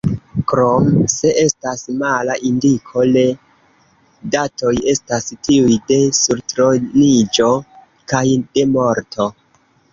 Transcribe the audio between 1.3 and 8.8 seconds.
estas mala indiko, le datoj estas tiuj de surtroniĝo kaj de